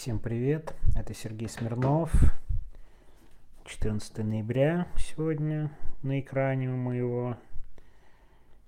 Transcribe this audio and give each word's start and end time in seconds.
Всем 0.00 0.18
привет, 0.18 0.74
это 0.96 1.12
Сергей 1.12 1.46
Смирнов. 1.46 2.10
14 3.66 4.16
ноября 4.24 4.88
сегодня 4.96 5.70
на 6.02 6.20
экране 6.20 6.70
у 6.70 6.76
моего 6.76 7.36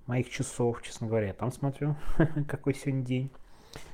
моих 0.04 0.28
часов, 0.28 0.82
честно 0.82 1.06
говоря. 1.06 1.28
Я 1.28 1.32
там 1.32 1.50
смотрю, 1.50 1.96
какой 2.46 2.74
сегодня 2.74 3.02
день. 3.02 3.30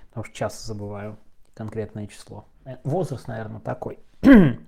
Потому 0.08 0.24
что 0.24 0.34
часто 0.34 0.66
забываю 0.66 1.16
конкретное 1.54 2.08
число. 2.08 2.44
Э, 2.64 2.78
возраст, 2.82 3.28
наверное, 3.28 3.60
такой. 3.60 4.00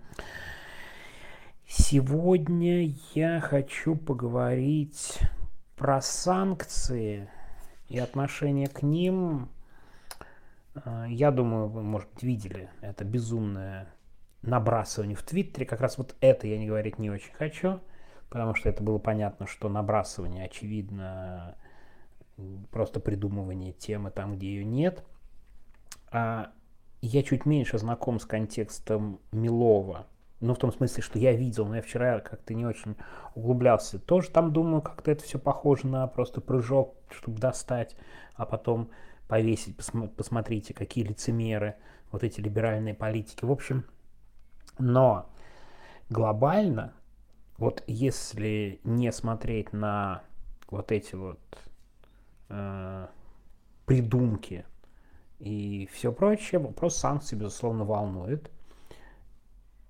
Сегодня 1.66 2.94
я 3.16 3.40
хочу 3.40 3.96
поговорить 3.96 5.18
про 5.74 6.00
санкции 6.00 7.28
и 7.88 7.98
отношение 7.98 8.68
к 8.68 8.82
ним 8.82 9.48
я 11.08 11.30
думаю, 11.30 11.68
вы, 11.68 11.82
может 11.82 12.10
быть, 12.12 12.22
видели 12.22 12.70
это 12.80 13.04
безумное 13.04 13.92
набрасывание 14.42 15.16
в 15.16 15.22
Твиттере. 15.22 15.66
Как 15.66 15.80
раз 15.80 15.98
вот 15.98 16.16
это 16.20 16.46
я 16.46 16.58
не 16.58 16.66
говорить 16.66 16.98
не 16.98 17.10
очень 17.10 17.32
хочу, 17.32 17.80
потому 18.28 18.54
что 18.54 18.68
это 18.68 18.82
было 18.82 18.98
понятно, 18.98 19.46
что 19.46 19.68
набрасывание, 19.68 20.44
очевидно, 20.44 21.56
просто 22.70 23.00
придумывание 23.00 23.72
темы 23.72 24.10
там, 24.10 24.36
где 24.36 24.48
ее 24.48 24.64
нет. 24.64 25.04
А 26.10 26.52
я 27.02 27.22
чуть 27.22 27.46
меньше 27.46 27.78
знаком 27.78 28.20
с 28.20 28.26
контекстом 28.26 29.20
Милова. 29.32 30.06
Ну, 30.40 30.54
в 30.54 30.58
том 30.58 30.72
смысле, 30.72 31.02
что 31.02 31.18
я 31.18 31.32
видел, 31.32 31.66
но 31.66 31.76
я 31.76 31.82
вчера 31.82 32.20
как-то 32.20 32.54
не 32.54 32.64
очень 32.64 32.96
углублялся. 33.34 33.98
Тоже 33.98 34.30
там, 34.30 34.52
думаю, 34.52 34.80
как-то 34.80 35.10
это 35.10 35.22
все 35.22 35.38
похоже 35.38 35.86
на 35.86 36.06
просто 36.06 36.40
прыжок, 36.40 36.94
чтобы 37.10 37.38
достать, 37.38 37.94
а 38.34 38.46
потом 38.46 38.90
повесить, 39.30 39.76
посмотрите, 40.16 40.74
какие 40.74 41.04
лицемеры, 41.04 41.76
вот 42.10 42.24
эти 42.24 42.40
либеральные 42.40 42.94
политики. 42.94 43.44
В 43.44 43.52
общем, 43.52 43.84
но 44.76 45.30
глобально, 46.08 46.92
вот 47.56 47.84
если 47.86 48.80
не 48.82 49.12
смотреть 49.12 49.72
на 49.72 50.24
вот 50.68 50.90
эти 50.90 51.14
вот 51.14 51.38
э, 52.48 53.06
придумки 53.86 54.66
и 55.38 55.88
все 55.92 56.10
прочее, 56.10 56.60
вопрос 56.60 56.96
санкций, 56.96 57.38
безусловно, 57.38 57.84
волнует. 57.84 58.50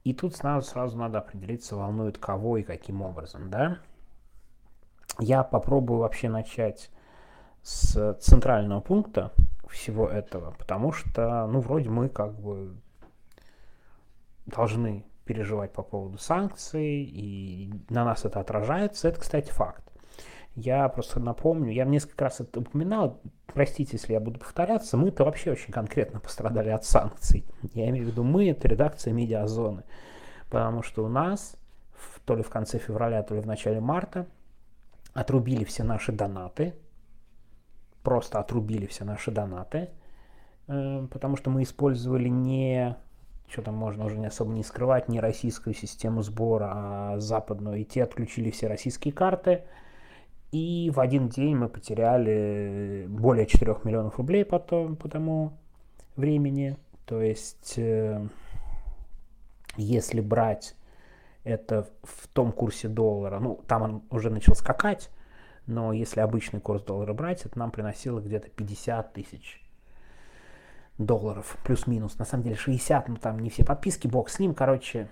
И 0.05 0.13
тут 0.13 0.37
сразу, 0.37 0.69
сразу 0.69 0.99
надо 0.99 1.19
определиться, 1.19 1.77
волнует 1.77 2.19
кого 2.19 2.59
и 2.59 2.63
каким 2.63 3.01
образом, 3.01 3.49
да? 3.49 3.79
Я 5.19 5.43
попробую 5.45 6.01
вообще 6.01 6.29
начать 6.29 6.91
с 7.63 8.15
центрального 8.21 8.81
пункта 8.81 9.33
всего 9.69 10.09
этого, 10.09 10.53
потому 10.59 10.93
что, 10.93 11.47
ну, 11.47 11.61
вроде 11.61 11.89
мы 11.91 12.09
как 12.09 12.39
бы 12.39 12.75
должны 14.47 15.05
переживать 15.25 15.73
по 15.73 15.83
поводу 15.83 16.19
санкций, 16.19 17.05
и 17.05 17.73
на 17.89 18.05
нас 18.05 18.25
это 18.25 18.41
отражается. 18.41 19.09
Это, 19.09 19.21
кстати, 19.21 19.51
факт. 19.51 19.85
Я 20.57 20.89
просто 20.89 21.21
напомню, 21.21 21.71
я 21.71 21.85
несколько 21.85 22.25
раз 22.25 22.41
это 22.41 22.61
упоминал, 22.61 23.21
простите, 23.47 23.93
если 23.93 24.13
я 24.13 24.21
буду 24.21 24.41
повторяться, 24.41 24.97
мы-то 24.97 25.25
вообще 25.25 25.53
очень 25.53 25.73
конкретно 25.73 26.19
пострадали 26.19 26.71
от 26.71 26.85
санкций. 26.85 27.47
Я 27.75 27.89
имею 27.91 28.07
в 28.07 28.09
виду 28.09 28.25
мы, 28.25 28.51
это 28.51 28.67
редакция 28.67 29.13
медиазоны. 29.13 29.85
Потому 30.49 30.83
что 30.83 31.05
у 31.05 31.09
нас, 31.09 31.57
то 32.25 32.35
ли 32.35 32.43
в 32.43 32.51
конце 32.51 32.79
февраля, 32.79 33.23
то 33.23 33.37
ли 33.37 33.41
в 33.41 33.47
начале 33.47 33.81
марта, 33.81 34.27
отрубили 35.13 35.63
все 35.63 35.85
наши 35.85 36.11
донаты, 36.11 36.75
просто 38.03 38.39
отрубили 38.39 38.87
все 38.87 39.05
наши 39.05 39.31
донаты, 39.31 39.91
э, 40.69 41.07
потому 41.11 41.37
что 41.37 41.51
мы 41.51 41.63
использовали 41.63 42.29
не, 42.29 42.97
что 43.49 43.63
там 43.63 43.75
можно 43.75 44.05
уже 44.05 44.19
не 44.19 44.27
особо 44.27 44.53
не 44.53 44.63
скрывать, 44.63 45.09
не 45.09 45.21
российскую 45.21 45.75
систему 45.75 46.23
сбора, 46.23 46.71
а 46.73 47.19
западную, 47.19 47.81
и 47.81 47.85
те 47.85 48.05
отключили 48.05 48.51
все 48.51 48.67
российские 48.69 49.13
карты, 49.13 49.65
и 50.53 50.91
в 50.93 50.99
один 50.99 51.29
день 51.29 51.57
мы 51.57 51.69
потеряли 51.69 53.07
более 53.09 53.47
4 53.47 53.77
миллионов 53.85 54.19
рублей 54.19 54.45
потом, 54.45 54.97
по 54.97 55.09
тому 55.09 55.53
времени. 56.17 56.77
То 57.07 57.23
есть, 57.23 57.75
э, 57.77 58.27
если 59.77 60.21
брать 60.21 60.75
это 61.45 61.89
в 62.03 62.29
том 62.29 62.53
курсе 62.53 62.89
доллара, 62.89 63.39
ну, 63.39 63.61
там 63.67 63.83
он 63.83 64.03
уже 64.11 64.31
начал 64.31 64.55
скакать, 64.55 65.11
но 65.71 65.93
если 65.93 66.21
обычный 66.21 66.61
курс 66.61 66.83
доллара 66.83 67.13
брать, 67.15 67.47
это 67.47 67.59
нам 67.59 67.71
приносило 67.71 68.21
где-то 68.21 68.51
50 68.51 69.13
тысяч 69.13 69.63
долларов, 70.99 71.57
плюс-минус. 71.65 72.19
На 72.19 72.25
самом 72.25 72.45
деле 72.45 72.57
60, 72.57 73.09
ну 73.09 73.17
там 73.17 73.39
не 73.39 73.51
все 73.51 73.65
подписки, 73.65 74.07
бог 74.07 74.29
с 74.29 74.39
ним, 74.39 74.55
короче, 74.55 75.09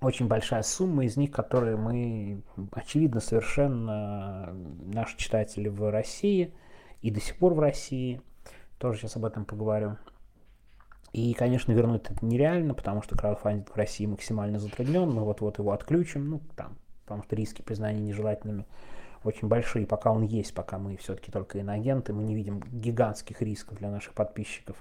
очень 0.00 0.28
большая 0.28 0.62
сумма 0.62 1.04
из 1.04 1.16
них, 1.16 1.30
которые 1.30 1.76
мы, 1.76 2.42
очевидно, 2.72 3.20
совершенно 3.20 4.52
наши 4.52 5.16
читатели 5.16 5.68
в 5.68 5.90
России 5.90 6.54
и 7.02 7.10
до 7.10 7.20
сих 7.20 7.36
пор 7.38 7.54
в 7.54 7.60
России, 7.60 8.20
тоже 8.78 9.00
сейчас 9.00 9.16
об 9.16 9.24
этом 9.24 9.44
поговорю. 9.44 9.96
И, 11.12 11.34
конечно, 11.34 11.72
вернуть 11.72 12.08
это 12.08 12.24
нереально, 12.24 12.72
потому 12.72 13.02
что 13.02 13.16
краудфандинг 13.16 13.70
в 13.70 13.76
России 13.76 14.06
максимально 14.06 14.58
затруднен, 14.58 15.10
мы 15.10 15.24
вот-вот 15.24 15.58
его 15.58 15.72
отключим, 15.72 16.30
ну, 16.30 16.40
там, 16.56 16.78
потому 17.02 17.22
что 17.24 17.34
риски 17.36 17.62
признания 17.62 18.00
нежелательными 18.00 18.66
очень 19.24 19.48
большие, 19.48 19.86
пока 19.86 20.10
он 20.12 20.22
есть, 20.22 20.54
пока 20.54 20.78
мы 20.78 20.96
все-таки 20.96 21.30
только 21.30 21.58
иноагенты, 21.58 22.12
мы 22.12 22.22
не 22.22 22.34
видим 22.34 22.60
гигантских 22.60 23.42
рисков 23.42 23.78
для 23.78 23.90
наших 23.90 24.14
подписчиков. 24.14 24.76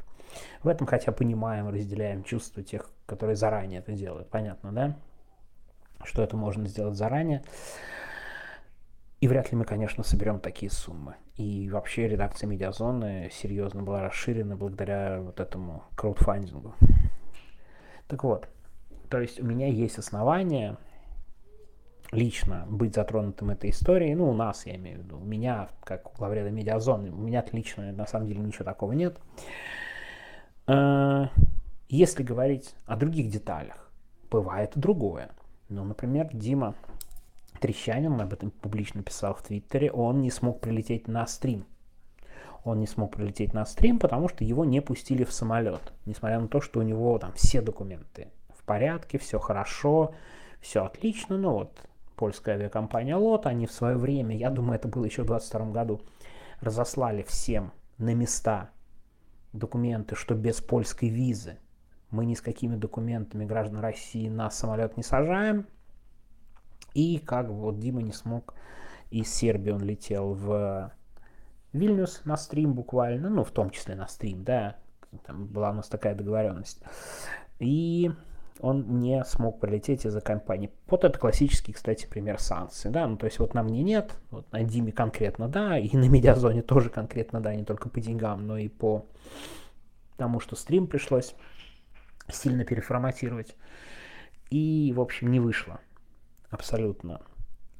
В 0.64 0.68
этом 0.68 0.88
хотя 0.88 1.12
понимаем, 1.12 1.70
разделяем 1.70 2.24
чувства 2.24 2.64
тех, 2.64 2.90
которые 3.06 3.36
заранее 3.36 3.80
это 3.80 3.94
делают. 3.94 4.30
Понятно, 4.30 4.72
да? 4.72 4.96
Что 6.04 6.24
это 6.24 6.38
можно 6.38 6.68
сделать 6.68 6.96
заранее. 6.96 7.44
И 9.20 9.28
вряд 9.28 9.52
ли 9.52 9.58
мы, 9.58 9.66
конечно, 9.66 10.04
соберем 10.04 10.40
такие 10.40 10.72
суммы. 10.72 11.16
И 11.36 11.70
вообще 11.70 12.08
редакция 12.08 12.48
Медиазоны 12.48 13.30
серьезно 13.34 13.84
была 13.84 14.02
расширена 14.02 14.56
благодаря 14.56 15.20
вот 15.20 15.40
этому 15.42 15.84
краудфандингу. 15.96 16.74
Так 18.08 18.24
вот, 18.24 18.48
то 19.10 19.20
есть 19.20 19.42
у 19.42 19.46
меня 19.46 19.68
есть 19.68 19.98
основания 19.98 20.78
лично 22.12 22.66
быть 22.70 22.96
затронутым 22.96 23.52
этой 23.52 23.70
историей, 23.70 24.16
ну, 24.16 24.30
у 24.30 24.34
нас, 24.34 24.66
я 24.66 24.76
имею 24.76 25.00
в 25.00 25.04
виду, 25.04 25.18
у 25.18 25.24
меня, 25.24 25.70
как 25.84 26.12
у 26.12 26.18
главреда 26.18 26.50
медиазоны, 26.50 27.12
у 27.12 27.18
меня 27.18 27.46
лично, 27.52 27.92
на 27.92 28.08
самом 28.08 28.28
деле, 28.28 28.40
ничего 28.40 28.66
такого 28.66 28.94
нет. 28.94 29.18
Э, 30.68 31.28
если 31.88 32.24
говорить 32.24 32.76
о 32.86 32.96
других 32.96 33.30
деталях, 33.30 33.92
бывает 34.30 34.72
другое. 34.76 35.30
Ну, 35.70 35.84
например, 35.84 36.30
Дима 36.34 36.76
Трещанин, 37.60 38.20
об 38.20 38.34
этом 38.34 38.52
публично 38.52 39.04
писал 39.04 39.34
в 39.34 39.44
Твиттере, 39.44 39.92
он 39.92 40.22
не 40.22 40.32
смог 40.32 40.62
прилететь 40.62 41.08
на 41.08 41.26
стрим. 41.28 41.66
Он 42.64 42.80
не 42.80 42.88
смог 42.88 43.16
прилететь 43.16 43.54
на 43.54 43.66
стрим, 43.66 44.00
потому 44.00 44.28
что 44.28 44.44
его 44.44 44.66
не 44.66 44.82
пустили 44.82 45.24
в 45.24 45.32
самолет. 45.32 45.94
Несмотря 46.06 46.40
на 46.40 46.48
то, 46.48 46.60
что 46.62 46.80
у 46.80 46.84
него 46.84 47.18
там 47.18 47.32
все 47.34 47.62
документы 47.62 48.30
в 48.50 48.64
порядке, 48.64 49.18
все 49.18 49.40
хорошо, 49.40 50.14
все 50.60 50.84
отлично, 50.84 51.38
но 51.38 51.54
вот 51.54 51.90
польская 52.20 52.56
авиакомпания 52.56 53.16
ЛОТ, 53.16 53.48
они 53.48 53.66
в 53.66 53.72
свое 53.72 53.96
время, 53.96 54.36
я 54.36 54.50
думаю, 54.50 54.76
это 54.76 54.90
было 54.90 55.06
еще 55.06 55.24
в 55.24 55.28
2022 55.28 55.72
году, 55.72 56.02
разослали 56.60 57.24
всем 57.24 57.72
на 57.98 58.14
места 58.14 58.72
документы, 59.54 60.16
что 60.16 60.36
без 60.36 60.60
польской 60.60 61.08
визы 61.08 61.60
мы 62.12 62.26
ни 62.26 62.34
с 62.34 62.42
какими 62.42 62.76
документами 62.76 63.46
граждан 63.46 63.80
России 63.80 64.28
на 64.28 64.52
самолет 64.52 64.98
не 64.98 65.04
сажаем. 65.04 65.66
И 66.94 67.20
как 67.20 67.48
вот 67.48 67.80
Дима 67.80 68.02
не 68.02 68.12
смог, 68.12 68.54
из 69.12 69.34
Сербии 69.34 69.72
он 69.72 69.82
летел 69.82 70.34
в 70.34 70.92
Вильнюс 71.72 72.26
на 72.26 72.36
стрим 72.36 72.74
буквально, 72.74 73.30
ну 73.30 73.46
в 73.46 73.52
том 73.52 73.70
числе 73.70 73.96
на 73.96 74.08
стрим, 74.08 74.44
да, 74.44 74.76
там 75.26 75.48
была 75.48 75.70
у 75.70 75.76
нас 75.76 75.88
такая 75.88 76.16
договоренность. 76.16 76.84
И 77.60 78.12
он 78.60 79.00
не 79.00 79.24
смог 79.24 79.60
пролететь 79.60 80.06
из-за 80.06 80.22
компании. 80.22 80.72
Вот 80.88 81.04
это 81.04 81.18
классический, 81.18 81.74
кстати, 81.74 82.06
пример 82.06 82.40
санкций, 82.40 82.92
да, 82.92 83.08
ну 83.08 83.18
то 83.18 83.26
есть 83.26 83.40
вот 83.40 83.54
на 83.54 83.64
мне 83.64 83.84
нет, 83.84 84.16
вот 84.32 84.52
на 84.52 84.64
Диме 84.64 84.92
конкретно 84.92 85.48
да, 85.48 85.78
и 85.78 85.96
на 85.96 86.08
медиазоне 86.08 86.62
тоже 86.62 86.90
конкретно 86.90 87.42
да, 87.42 87.56
не 87.56 87.64
только 87.64 87.90
по 87.90 88.00
деньгам, 88.00 88.46
но 88.46 88.58
и 88.58 88.68
по 88.68 89.06
тому, 90.18 90.40
что 90.40 90.56
стрим 90.56 90.88
пришлось 90.88 91.34
сильно 92.28 92.66
переформатировать. 92.66 93.56
И, 94.50 94.94
в 94.96 95.02
общем, 95.02 95.32
не 95.32 95.40
вышло 95.40 95.80
абсолютно 96.50 97.22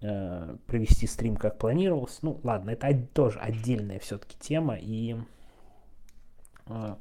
э, 0.02 0.56
провести 0.68 1.08
стрим 1.08 1.36
как 1.36 1.58
планировалось. 1.58 2.20
Ну, 2.22 2.40
ладно, 2.44 2.72
это 2.72 2.94
тоже 3.14 3.40
отдельная 3.40 4.00
все-таки 4.00 4.38
тема, 4.40 4.78
и 4.80 5.18
э, 6.68 6.96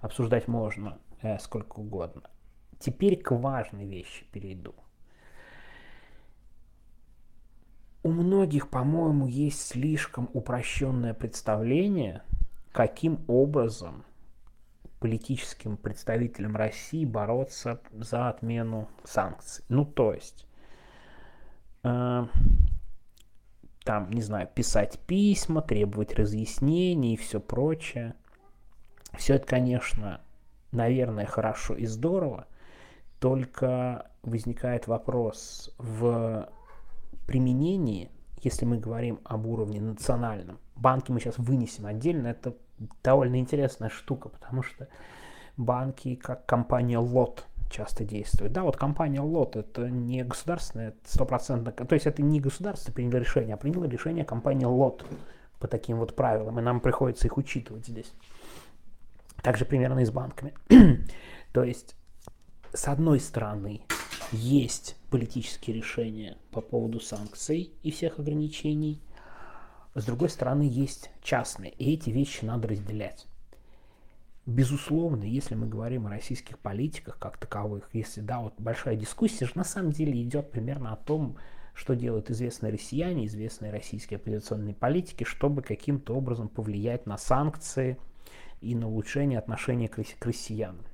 обсуждать 0.00 0.48
можно 0.48 0.98
э, 1.22 1.38
сколько 1.38 1.78
угодно. 1.78 2.22
Теперь 2.78 3.20
к 3.20 3.30
важной 3.32 3.86
вещи 3.86 4.24
перейду. 4.32 4.74
У 8.02 8.10
многих, 8.10 8.68
по-моему, 8.68 9.26
есть 9.26 9.66
слишком 9.66 10.28
упрощенное 10.34 11.14
представление, 11.14 12.22
каким 12.72 13.24
образом 13.28 14.04
политическим 15.00 15.76
представителям 15.76 16.56
России 16.56 17.04
бороться 17.04 17.80
за 17.92 18.28
отмену 18.28 18.88
санкций. 19.04 19.64
Ну, 19.68 19.84
то 19.84 20.12
есть, 20.12 20.46
э, 21.82 22.26
там, 23.84 24.10
не 24.10 24.22
знаю, 24.22 24.48
писать 24.54 24.98
письма, 25.06 25.62
требовать 25.62 26.14
разъяснений 26.14 27.14
и 27.14 27.18
все 27.18 27.38
прочее. 27.38 28.14
Все 29.12 29.34
это, 29.34 29.46
конечно, 29.46 30.20
наверное, 30.72 31.26
хорошо 31.26 31.74
и 31.74 31.86
здорово, 31.86 32.46
только 33.24 34.10
возникает 34.22 34.86
вопрос 34.86 35.74
в 35.78 36.46
применении, 37.26 38.10
если 38.42 38.66
мы 38.66 38.76
говорим 38.76 39.18
об 39.24 39.46
уровне 39.46 39.80
национальном. 39.80 40.58
Банки 40.76 41.10
мы 41.10 41.20
сейчас 41.20 41.38
вынесем 41.38 41.86
отдельно, 41.86 42.26
это 42.26 42.54
довольно 43.02 43.36
интересная 43.36 43.88
штука, 43.88 44.28
потому 44.28 44.62
что 44.62 44.88
банки, 45.56 46.16
как 46.16 46.44
компания 46.44 46.98
ЛОТ, 46.98 47.46
часто 47.70 48.04
действуют. 48.04 48.52
Да, 48.52 48.62
вот 48.62 48.76
компания 48.76 49.22
ЛОТ 49.22 49.56
это 49.56 49.88
не 49.88 50.22
государственная, 50.22 50.92
стопроцентно, 51.06 51.72
то 51.72 51.94
есть 51.94 52.04
это 52.04 52.20
не 52.20 52.40
государство 52.40 52.92
приняло 52.92 53.20
решение, 53.20 53.54
а 53.54 53.56
приняло 53.56 53.84
решение 53.84 54.26
компания 54.26 54.66
ЛОТ 54.66 55.06
по 55.60 55.66
таким 55.66 55.96
вот 55.96 56.14
правилам, 56.14 56.58
и 56.58 56.62
нам 56.62 56.78
приходится 56.78 57.26
их 57.26 57.38
учитывать 57.38 57.86
здесь. 57.86 58.12
Также 59.42 59.64
примерно 59.64 60.00
и 60.00 60.04
с 60.04 60.10
банками. 60.10 60.52
то 61.54 61.64
есть, 61.64 61.96
с 62.74 62.88
одной 62.88 63.20
стороны, 63.20 63.82
есть 64.32 64.96
политические 65.10 65.76
решения 65.76 66.36
по 66.50 66.60
поводу 66.60 66.98
санкций 66.98 67.72
и 67.84 67.90
всех 67.92 68.18
ограничений, 68.18 69.00
с 69.94 70.04
другой 70.04 70.28
стороны, 70.28 70.62
есть 70.62 71.10
частные, 71.22 71.70
и 71.70 71.94
эти 71.94 72.10
вещи 72.10 72.44
надо 72.44 72.68
разделять. 72.68 73.26
Безусловно, 74.44 75.22
если 75.22 75.54
мы 75.54 75.68
говорим 75.68 76.06
о 76.06 76.10
российских 76.10 76.58
политиках 76.58 77.16
как 77.18 77.38
таковых, 77.38 77.88
если, 77.92 78.20
да, 78.20 78.40
вот 78.40 78.54
большая 78.58 78.96
дискуссия 78.96 79.46
же 79.46 79.52
на 79.54 79.64
самом 79.64 79.92
деле 79.92 80.20
идет 80.20 80.50
примерно 80.50 80.92
о 80.92 80.96
том, 80.96 81.36
что 81.74 81.94
делают 81.94 82.30
известные 82.30 82.72
россияне, 82.72 83.26
известные 83.26 83.70
российские 83.70 84.16
оппозиционные 84.16 84.74
политики, 84.74 85.22
чтобы 85.22 85.62
каким-то 85.62 86.14
образом 86.14 86.48
повлиять 86.48 87.06
на 87.06 87.18
санкции 87.18 87.98
и 88.60 88.74
на 88.74 88.88
улучшение 88.88 89.38
отношения 89.38 89.88
к, 89.88 89.98
россиянам. 90.24 90.84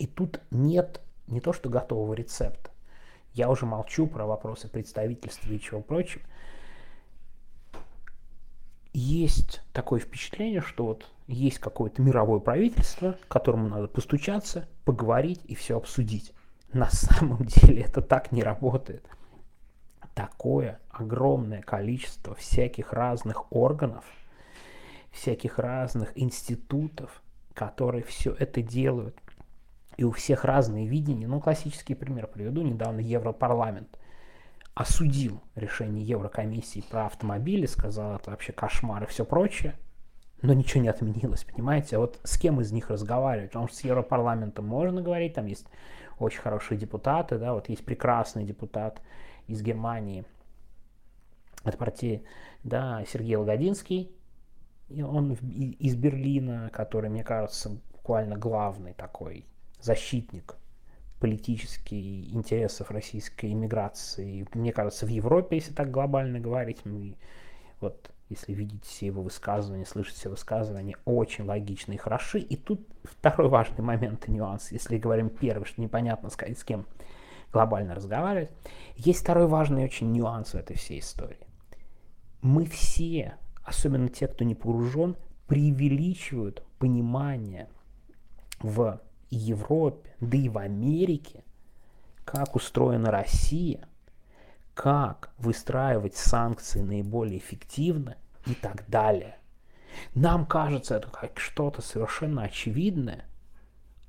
И 0.00 0.06
тут 0.06 0.40
нет 0.50 1.02
не 1.26 1.40
то 1.40 1.52
что 1.52 1.68
готового 1.68 2.14
рецепта. 2.14 2.70
Я 3.34 3.50
уже 3.50 3.66
молчу 3.66 4.06
про 4.06 4.24
вопросы 4.26 4.66
представительства 4.66 5.52
и 5.52 5.60
чего 5.60 5.82
прочего 5.82 6.22
есть 8.94 9.60
такое 9.74 10.00
впечатление, 10.00 10.62
что 10.62 10.86
вот 10.86 11.06
есть 11.26 11.58
какое-то 11.58 12.00
мировое 12.00 12.40
правительство, 12.40 13.12
к 13.12 13.28
которому 13.28 13.68
надо 13.68 13.88
постучаться, 13.88 14.66
поговорить 14.86 15.42
и 15.44 15.54
все 15.54 15.76
обсудить. 15.76 16.32
На 16.72 16.88
самом 16.90 17.44
деле 17.44 17.82
это 17.82 18.00
так 18.00 18.32
не 18.32 18.42
работает. 18.42 19.04
Такое 20.14 20.80
огромное 20.88 21.60
количество 21.60 22.34
всяких 22.34 22.94
разных 22.94 23.52
органов, 23.52 24.06
всяких 25.12 25.58
разных 25.58 26.18
институтов, 26.18 27.22
которые 27.52 28.02
все 28.02 28.32
это 28.32 28.62
делают. 28.62 29.14
И 30.00 30.02
у 30.02 30.12
всех 30.12 30.46
разные 30.46 30.86
видения. 30.86 31.26
Ну, 31.26 31.42
классический 31.42 31.94
пример 31.94 32.26
приведу. 32.26 32.62
Недавно 32.62 33.00
Европарламент 33.00 33.98
осудил 34.72 35.42
решение 35.54 36.02
Еврокомиссии 36.02 36.82
про 36.90 37.04
автомобили, 37.04 37.66
сказал, 37.66 38.16
это 38.16 38.30
вообще 38.30 38.54
кошмар 38.54 39.02
и 39.02 39.06
все 39.06 39.26
прочее, 39.26 39.74
но 40.40 40.54
ничего 40.54 40.82
не 40.82 40.88
отменилось, 40.88 41.44
понимаете? 41.44 41.96
А 41.96 41.98
вот 41.98 42.18
с 42.24 42.38
кем 42.38 42.62
из 42.62 42.72
них 42.72 42.88
разговаривать? 42.88 43.50
Потому 43.50 43.68
что 43.68 43.76
с 43.76 43.84
Европарламентом 43.84 44.66
можно 44.66 45.02
говорить, 45.02 45.34
там 45.34 45.44
есть 45.44 45.66
очень 46.18 46.40
хорошие 46.40 46.78
депутаты, 46.78 47.36
да, 47.36 47.52
вот 47.52 47.68
есть 47.68 47.84
прекрасный 47.84 48.44
депутат 48.44 49.02
из 49.48 49.60
Германии 49.60 50.24
от 51.62 51.76
партии, 51.76 52.24
да, 52.64 53.04
Сергей 53.06 53.36
Лагодинский, 53.36 54.10
и 54.88 55.02
он 55.02 55.32
из 55.32 55.94
Берлина, 55.94 56.70
который, 56.72 57.10
мне 57.10 57.22
кажется, 57.22 57.82
буквально 57.92 58.38
главный 58.38 58.94
такой 58.94 59.44
защитник 59.80 60.56
политических 61.20 62.32
интересов 62.32 62.90
российской 62.90 63.52
иммиграции. 63.52 64.46
Мне 64.54 64.72
кажется, 64.72 65.06
в 65.06 65.10
Европе, 65.10 65.56
если 65.56 65.72
так 65.72 65.90
глобально 65.90 66.40
говорить, 66.40 66.84
мы 66.84 67.16
вот 67.80 68.10
если 68.30 68.52
видеть 68.52 68.84
все 68.84 69.06
его 69.06 69.22
высказывания, 69.22 69.84
слышать 69.84 70.14
все 70.14 70.28
высказывания, 70.28 70.96
очень 71.04 71.44
логичны 71.44 71.94
и 71.94 71.98
хороши. 71.98 72.38
И 72.38 72.56
тут 72.56 72.86
второй 73.02 73.48
важный 73.48 73.82
момент 73.82 74.28
и 74.28 74.30
нюанс, 74.30 74.70
если 74.70 74.98
говорим 74.98 75.28
первый, 75.28 75.64
что 75.64 75.80
непонятно 75.80 76.30
сказать, 76.30 76.58
с 76.58 76.64
кем 76.64 76.86
глобально 77.52 77.96
разговаривать. 77.96 78.50
Есть 78.94 79.20
второй 79.20 79.48
важный 79.48 79.84
очень 79.84 80.12
нюанс 80.12 80.50
в 80.50 80.54
этой 80.54 80.76
всей 80.76 81.00
истории. 81.00 81.44
Мы 82.40 82.66
все, 82.66 83.34
особенно 83.64 84.08
те, 84.08 84.28
кто 84.28 84.44
не 84.44 84.54
погружен, 84.54 85.16
преувеличивают 85.48 86.62
понимание 86.78 87.68
в 88.60 89.00
Европе, 89.36 90.10
да 90.20 90.36
и 90.36 90.48
в 90.48 90.58
Америке, 90.58 91.44
как 92.24 92.56
устроена 92.56 93.10
Россия, 93.10 93.88
как 94.74 95.32
выстраивать 95.38 96.16
санкции 96.16 96.80
наиболее 96.80 97.38
эффективно 97.38 98.16
и 98.46 98.54
так 98.54 98.88
далее. 98.88 99.36
Нам 100.14 100.46
кажется 100.46 100.96
это 100.96 101.10
как 101.10 101.38
что-то 101.38 101.82
совершенно 101.82 102.42
очевидное, 102.42 103.24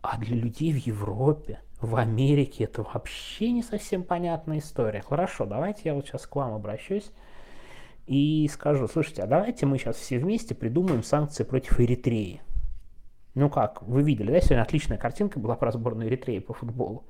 а 0.01 0.17
для 0.17 0.35
людей 0.35 0.71
в 0.71 0.77
Европе, 0.77 1.61
в 1.79 1.95
Америке 1.95 2.65
это 2.65 2.83
вообще 2.83 3.51
не 3.51 3.63
совсем 3.63 4.03
понятная 4.03 4.59
история. 4.59 5.01
Хорошо, 5.01 5.45
давайте 5.45 5.81
я 5.85 5.93
вот 5.95 6.05
сейчас 6.07 6.27
к 6.27 6.35
вам 6.35 6.53
обращусь 6.53 7.11
и 8.07 8.49
скажу, 8.51 8.87
слушайте, 8.87 9.23
а 9.23 9.27
давайте 9.27 9.65
мы 9.65 9.77
сейчас 9.77 9.95
все 9.95 10.19
вместе 10.19 10.53
придумаем 10.53 11.03
санкции 11.03 11.43
против 11.43 11.79
Эритреи. 11.79 12.41
Ну 13.33 13.49
как, 13.49 13.81
вы 13.83 14.03
видели, 14.03 14.31
да, 14.31 14.41
сегодня 14.41 14.61
отличная 14.63 14.97
картинка 14.97 15.39
была 15.39 15.55
про 15.55 15.71
сборную 15.71 16.09
Эритреи 16.09 16.39
по 16.39 16.53
футболу. 16.53 17.05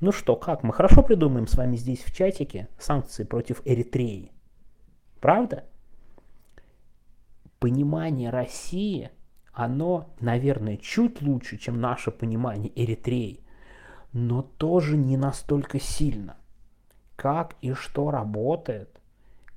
Ну 0.00 0.12
что, 0.12 0.36
как, 0.36 0.62
мы 0.62 0.74
хорошо 0.74 1.02
придумаем 1.02 1.46
с 1.46 1.54
вами 1.54 1.76
здесь 1.76 2.02
в 2.02 2.14
чатике 2.14 2.68
санкции 2.78 3.24
против 3.24 3.62
Эритреи. 3.64 4.32
Правда? 5.20 5.64
Понимание 7.58 8.28
России, 8.28 9.10
оно, 9.52 10.10
наверное, 10.20 10.76
чуть 10.76 11.22
лучше, 11.22 11.56
чем 11.56 11.80
наше 11.80 12.10
понимание 12.10 12.70
Эритреи, 12.74 13.40
но 14.12 14.42
тоже 14.42 14.98
не 14.98 15.16
настолько 15.16 15.80
сильно. 15.80 16.36
Как 17.16 17.56
и 17.62 17.72
что 17.72 18.10
работает, 18.10 19.00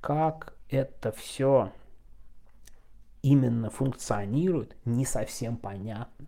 как 0.00 0.54
это 0.70 1.12
все 1.12 1.72
именно 3.22 3.70
функционирует, 3.70 4.76
не 4.84 5.04
совсем 5.04 5.56
понятно. 5.56 6.26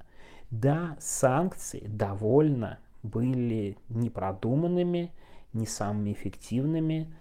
Да, 0.50 0.96
санкции 0.98 1.86
довольно 1.86 2.78
были 3.02 3.78
непродуманными, 3.88 5.12
не 5.52 5.66
самыми 5.66 6.12
эффективными, 6.12 7.14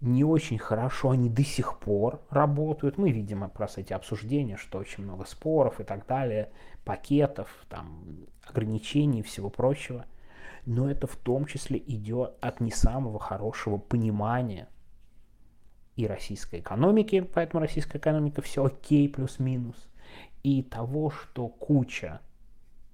не 0.00 0.22
очень 0.24 0.58
хорошо 0.58 1.10
они 1.10 1.28
до 1.28 1.42
сих 1.42 1.78
пор 1.78 2.20
работают. 2.30 2.98
Мы 2.98 3.10
видим 3.10 3.48
просто 3.50 3.80
эти 3.80 3.92
обсуждения, 3.92 4.56
что 4.56 4.78
очень 4.78 5.04
много 5.04 5.24
споров 5.24 5.80
и 5.80 5.84
так 5.84 6.06
далее, 6.06 6.50
пакетов, 6.84 7.48
там, 7.68 8.04
ограничений 8.46 9.20
и 9.20 9.24
всего 9.24 9.50
прочего. 9.50 10.06
Но 10.66 10.90
это 10.90 11.06
в 11.06 11.16
том 11.16 11.46
числе 11.46 11.78
идет 11.78 12.34
от 12.40 12.60
не 12.60 12.70
самого 12.70 13.18
хорошего 13.18 13.78
понимания 13.78 14.68
и 15.98 16.06
российской 16.06 16.60
экономики, 16.60 17.28
поэтому 17.34 17.60
российская 17.60 17.98
экономика 17.98 18.40
все 18.40 18.64
окей, 18.64 19.08
плюс-минус, 19.08 19.74
и 20.44 20.62
того, 20.62 21.10
что 21.10 21.48
куча 21.48 22.20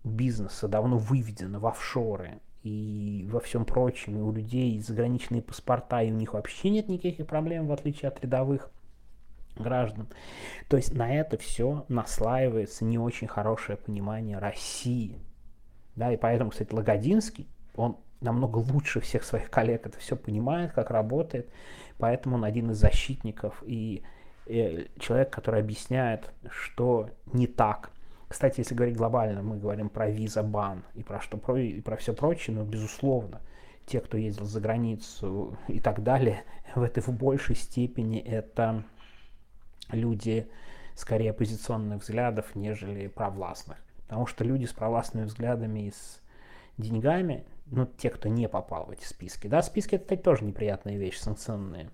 бизнеса 0.03 0.69
давно 0.69 0.97
выведена 0.97 1.61
в 1.61 1.67
офшоры 1.67 2.41
и 2.63 3.29
во 3.31 3.41
всем 3.41 3.67
прочем, 3.67 4.17
и 4.17 4.23
у 4.23 4.33
людей 4.33 4.81
заграничные 4.81 5.43
паспорта, 5.43 6.03
и 6.03 6.11
у 6.11 6.15
них 6.15 6.33
вообще 6.33 6.71
нет 6.71 6.89
никаких 6.89 7.27
проблем, 7.27 7.67
в 7.67 7.73
отличие 7.73 8.09
от 8.09 8.25
рядовых 8.25 8.71
граждан. 9.55 10.09
То 10.71 10.79
есть 10.79 10.95
на 10.95 11.15
это 11.15 11.37
все 11.37 11.85
наслаивается 11.89 12.87
не 12.87 12.99
очень 12.99 13.29
хорошее 13.29 13.77
понимание 13.77 14.39
России. 14.39 15.19
Да, 15.95 16.11
и 16.11 16.17
поэтому, 16.17 16.51
кстати, 16.51 16.73
Лагодинский, 16.73 17.49
он 17.77 17.99
намного 18.25 18.59
лучше 18.59 19.01
всех 19.01 19.23
своих 19.23 19.51
коллег 19.51 19.87
это 19.87 19.99
все 19.99 20.17
понимает, 20.17 20.73
как 20.73 20.91
работает. 20.91 21.49
Поэтому 21.99 22.37
он 22.37 22.45
один 22.45 22.71
из 22.73 22.79
защитников 22.79 23.63
и 23.65 24.03
э, 24.47 24.87
человек, 24.99 25.31
который 25.31 25.61
объясняет, 25.61 26.33
что 26.51 27.11
не 27.33 27.47
так. 27.47 27.91
Кстати, 28.29 28.61
если 28.61 28.75
говорить 28.75 28.97
глобально, 28.97 29.43
мы 29.43 29.59
говорим 29.59 29.89
про 29.89 30.11
виза-бан 30.11 30.83
и 30.95 31.03
про 31.03 31.21
что 31.21 31.37
про, 31.37 31.57
и 31.57 31.81
про 31.81 31.97
все 31.97 32.13
прочее, 32.13 32.57
но 32.57 32.65
безусловно, 32.65 33.41
те, 33.87 34.01
кто 34.01 34.17
ездил 34.17 34.47
за 34.47 34.61
границу 34.61 35.57
и 35.69 35.79
так 35.79 36.03
далее, 36.03 36.43
в 36.75 36.83
этой 36.83 37.03
в 37.03 37.11
большей 37.11 37.55
степени 37.55 38.19
это 38.19 38.83
люди 39.91 40.49
скорее 40.97 41.31
оппозиционных 41.31 42.03
взглядов, 42.03 42.55
нежели 42.55 43.07
провластных. 43.07 43.77
Потому 44.09 44.27
что 44.27 44.45
люди 44.45 44.65
с 44.65 44.73
провластными 44.73 45.27
взглядами 45.27 45.89
и 45.89 45.91
с 45.91 46.21
деньгами, 46.79 47.45
ну, 47.67 47.87
те, 47.87 48.11
кто 48.11 48.29
не 48.29 48.49
попал 48.49 48.87
в 48.87 48.91
эти 48.91 49.05
списки, 49.05 49.47
да, 49.47 49.63
списки 49.63 49.97
это 49.97 50.17
тоже 50.17 50.45
неприятная 50.45 50.97
вещь, 50.97 51.19
санкционные, 51.19 51.91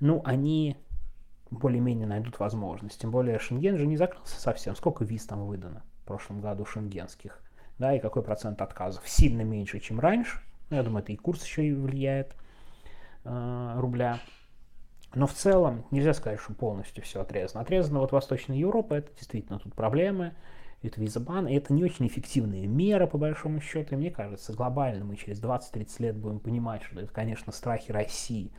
ну, 0.00 0.22
они 0.24 0.76
более-менее 1.50 2.06
найдут 2.06 2.38
возможность. 2.38 3.00
Тем 3.00 3.10
более 3.10 3.38
Шенген 3.38 3.78
же 3.78 3.86
не 3.86 3.96
закрылся 3.96 4.40
совсем. 4.40 4.76
Сколько 4.76 5.04
виз 5.04 5.24
там 5.26 5.46
выдано 5.46 5.82
в 6.02 6.06
прошлом 6.06 6.40
году 6.40 6.64
шенгенских? 6.64 7.40
Да, 7.78 7.94
и 7.94 8.00
какой 8.00 8.22
процент 8.22 8.60
отказов? 8.60 9.08
Сильно 9.08 9.42
меньше, 9.42 9.80
чем 9.80 10.00
раньше. 10.00 10.40
Ну, 10.70 10.76
я 10.76 10.82
думаю, 10.82 11.02
это 11.02 11.12
и 11.12 11.16
курс 11.16 11.44
еще 11.44 11.66
и 11.66 11.72
влияет 11.72 12.34
э, 13.24 13.74
рубля. 13.76 14.20
Но 15.14 15.26
в 15.26 15.32
целом 15.32 15.84
нельзя 15.90 16.12
сказать, 16.12 16.40
что 16.40 16.52
полностью 16.52 17.02
все 17.02 17.22
отрезано. 17.22 17.62
Отрезана 17.62 18.00
вот 18.00 18.12
Восточная 18.12 18.56
Европа, 18.56 18.94
это 18.94 19.10
действительно 19.14 19.58
тут 19.58 19.74
проблемы, 19.74 20.34
это 20.82 21.00
визабан, 21.00 21.48
и 21.48 21.54
это 21.54 21.72
не 21.72 21.84
очень 21.84 22.06
эффективные 22.06 22.66
меры, 22.66 23.06
по 23.06 23.18
большому 23.18 23.60
счету. 23.60 23.94
И 23.94 23.98
мне 23.98 24.10
кажется, 24.10 24.52
глобально 24.52 25.04
мы 25.04 25.16
через 25.16 25.42
20-30 25.42 25.88
лет 25.98 26.16
будем 26.16 26.40
понимать, 26.40 26.82
что 26.82 27.00
это, 27.00 27.12
конечно, 27.12 27.52
страхи 27.52 27.90
России 27.90 28.52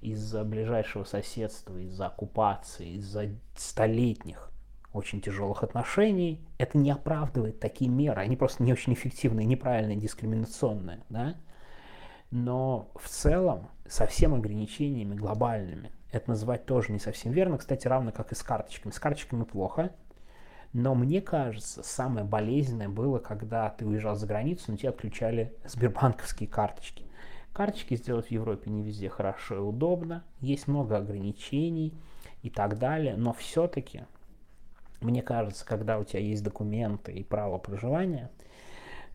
из-за 0.00 0.44
ближайшего 0.44 1.04
соседства, 1.04 1.76
из-за 1.76 2.06
оккупации, 2.06 2.94
из-за 2.94 3.28
столетних 3.56 4.50
очень 4.92 5.20
тяжелых 5.20 5.62
отношений, 5.62 6.44
это 6.58 6.76
не 6.78 6.90
оправдывает 6.90 7.60
такие 7.60 7.90
меры. 7.90 8.20
Они 8.20 8.36
просто 8.36 8.62
не 8.62 8.72
очень 8.72 8.94
эффективные, 8.94 9.46
неправильные, 9.46 9.96
дискриминационные. 9.96 11.00
Да? 11.08 11.36
Но 12.30 12.90
в 12.96 13.08
целом 13.08 13.68
со 13.86 14.06
всеми 14.06 14.36
ограничениями 14.36 15.14
глобальными 15.14 15.92
это 16.10 16.30
называть 16.30 16.66
тоже 16.66 16.92
не 16.92 16.98
совсем 16.98 17.32
верно. 17.32 17.58
Кстати, 17.58 17.86
равно 17.86 18.10
как 18.10 18.32
и 18.32 18.34
с 18.34 18.42
карточками. 18.42 18.92
С 18.92 18.98
карточками 18.98 19.44
плохо. 19.44 19.92
Но 20.72 20.94
мне 20.94 21.20
кажется, 21.20 21.82
самое 21.82 22.24
болезненное 22.24 22.88
было, 22.88 23.18
когда 23.18 23.68
ты 23.70 23.84
уезжал 23.84 24.14
за 24.14 24.26
границу, 24.26 24.64
но 24.68 24.76
тебе 24.76 24.90
отключали 24.90 25.52
сбербанковские 25.64 26.48
карточки. 26.48 27.04
Карточки 27.52 27.96
сделать 27.96 28.28
в 28.28 28.30
Европе 28.30 28.70
не 28.70 28.82
везде 28.82 29.08
хорошо 29.08 29.56
и 29.56 29.58
удобно, 29.58 30.22
есть 30.40 30.68
много 30.68 30.96
ограничений 30.96 31.92
и 32.42 32.50
так 32.50 32.78
далее, 32.78 33.16
но 33.16 33.32
все-таки, 33.32 34.04
мне 35.00 35.22
кажется, 35.22 35.66
когда 35.66 35.98
у 35.98 36.04
тебя 36.04 36.20
есть 36.20 36.44
документы 36.44 37.12
и 37.12 37.24
право 37.24 37.58
проживания, 37.58 38.30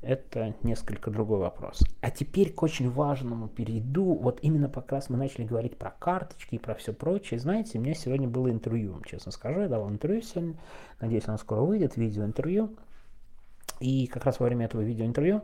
это 0.06 0.56
несколько 0.64 1.10
другой 1.10 1.40
вопрос. 1.40 1.84
А 2.02 2.12
теперь 2.12 2.54
к 2.54 2.62
очень 2.64 2.90
важному 2.90 3.48
перейду. 3.48 4.14
Вот 4.14 4.40
именно 4.42 4.70
как 4.70 4.92
раз 4.92 5.10
мы 5.10 5.18
начали 5.18 5.46
говорить 5.46 5.78
про 5.78 5.92
карточки 5.92 6.56
и 6.56 6.60
про 6.60 6.76
все 6.76 6.94
прочее. 6.94 7.40
Знаете, 7.40 7.80
у 7.80 7.82
меня 7.82 7.96
сегодня 7.96 8.28
было 8.28 8.50
интервью, 8.50 9.02
честно 9.06 9.32
скажу, 9.32 9.62
я 9.62 9.68
давал 9.68 9.90
интервью 9.90 10.22
сегодня. 10.22 10.56
Надеюсь, 11.02 11.28
оно 11.28 11.38
скоро 11.38 11.62
выйдет, 11.62 11.98
видеоинтервью. 11.98 12.76
И 13.80 14.08
как 14.08 14.26
раз 14.26 14.40
во 14.40 14.46
время 14.46 14.66
этого 14.66 14.82
видеоинтервью 14.82 15.42